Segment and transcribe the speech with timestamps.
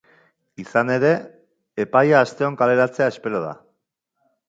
[0.63, 1.11] Izan ere,
[1.85, 3.57] epaia asteon kaleratzea espero da.